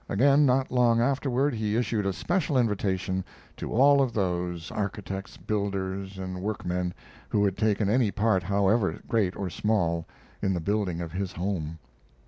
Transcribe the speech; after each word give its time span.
Again, 0.09 0.47
not 0.47 0.71
long 0.71 0.99
afterward, 0.99 1.53
he 1.53 1.75
issued 1.75 2.07
a 2.07 2.11
special 2.13 2.57
invitation 2.57 3.23
to 3.55 3.71
all 3.71 4.01
of 4.01 4.13
those 4.13 4.71
architects, 4.71 5.37
builders, 5.37 6.17
and 6.17 6.41
workmen 6.41 6.91
who 7.29 7.45
had 7.45 7.55
taken 7.55 7.87
any 7.87 8.09
part, 8.09 8.41
however 8.41 8.99
great 9.07 9.35
or 9.35 9.51
small, 9.51 10.07
in 10.41 10.55
the 10.55 10.59
building 10.59 11.01
of 11.01 11.11
his 11.11 11.33
home. 11.33 11.77